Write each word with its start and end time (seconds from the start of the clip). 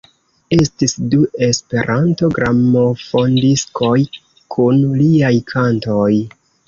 Estis 0.55 0.95
du 1.11 1.19
E-gramofondiskoj 1.47 3.95
kun 4.57 4.81
liaj 5.03 5.33
kantoj. 5.53 6.09